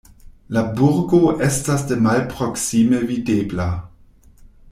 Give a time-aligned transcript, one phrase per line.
[0.55, 3.71] La burgo estas de malproksime videbla.